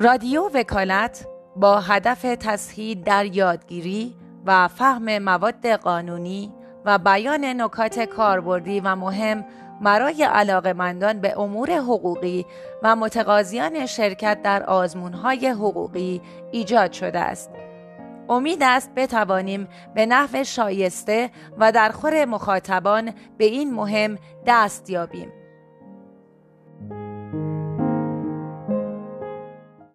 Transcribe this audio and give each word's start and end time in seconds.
رادیو 0.00 0.50
وکالت 0.54 1.26
با 1.56 1.80
هدف 1.80 2.22
تسهیل 2.22 3.02
در 3.02 3.26
یادگیری 3.26 4.16
و 4.46 4.68
فهم 4.68 5.18
مواد 5.18 5.66
قانونی 5.66 6.54
و 6.84 6.98
بیان 6.98 7.44
نکات 7.44 8.00
کاربردی 8.00 8.80
و 8.80 8.96
مهم 8.96 9.44
برای 9.80 10.22
علاقمندان 10.22 11.20
به 11.20 11.40
امور 11.40 11.70
حقوقی 11.70 12.46
و 12.82 12.96
متقاضیان 12.96 13.86
شرکت 13.86 14.42
در 14.42 14.62
آزمونهای 14.62 15.48
حقوقی 15.48 16.22
ایجاد 16.52 16.92
شده 16.92 17.18
است. 17.18 17.50
امید 18.28 18.62
است 18.62 18.90
بتوانیم 18.96 19.68
به 19.94 20.06
نحو 20.06 20.44
شایسته 20.44 21.30
و 21.58 21.72
در 21.72 21.88
خور 21.88 22.24
مخاطبان 22.24 23.14
به 23.38 23.44
این 23.44 23.74
مهم 23.74 24.18
دست 24.46 24.90
یابیم. 24.90 25.43